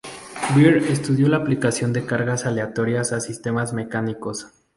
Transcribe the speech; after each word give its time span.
Beer 0.55 0.77
estudió 0.77 1.27
la 1.29 1.37
aplicación 1.37 1.93
de 1.93 2.07
cargas 2.07 2.47
aleatorias 2.47 3.11
a 3.11 3.19
sistemas 3.19 3.71
mecánicos. 3.71 4.47